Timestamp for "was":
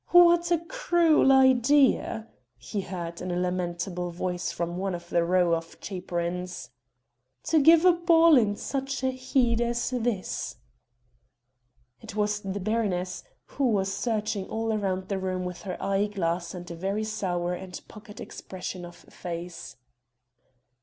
12.15-12.39, 13.69-13.93